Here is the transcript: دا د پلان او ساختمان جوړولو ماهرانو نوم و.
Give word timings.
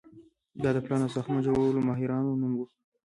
دا 0.63 0.69
د 0.75 0.77
پلان 0.85 1.01
او 1.03 1.13
ساختمان 1.15 1.41
جوړولو 1.47 1.85
ماهرانو 1.89 2.39
نوم 2.41 2.53
و. 2.55 2.61